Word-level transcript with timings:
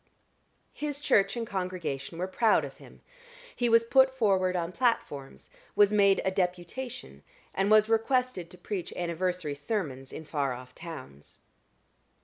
His 0.73 0.99
church 0.99 1.37
and 1.37 1.45
congregation 1.45 2.17
were 2.17 2.25
proud 2.27 2.65
of 2.65 2.77
him: 2.77 3.01
he 3.55 3.69
was 3.69 3.83
put 3.83 4.11
forward 4.11 4.55
on 4.55 4.71
platforms, 4.71 5.51
was 5.75 5.93
made 5.93 6.23
a 6.25 6.31
"deputation," 6.31 7.21
and 7.53 7.69
was 7.69 7.87
requested 7.87 8.49
to 8.49 8.57
preach 8.57 8.91
anniversary 8.95 9.53
sermons 9.53 10.11
in 10.11 10.25
far 10.25 10.53
off 10.53 10.73
towns. 10.73 11.41